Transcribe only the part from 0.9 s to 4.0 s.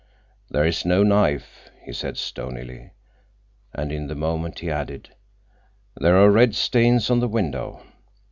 knife," he said stonily. And